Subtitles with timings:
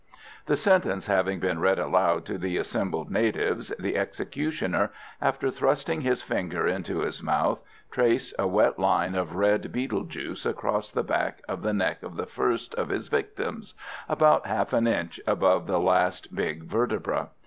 [0.47, 6.23] The sentence having been read aloud to the assembled natives, the executioner, after thrusting his
[6.23, 11.43] finger into his mouth, traced a wet line of red betel juice across the back
[11.47, 13.75] of the neck of the first of his victims,
[14.09, 17.29] about half an inch above the last big vertebra.